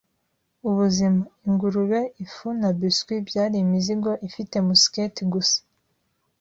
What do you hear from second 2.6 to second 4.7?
biscuit byari imizigo, ifite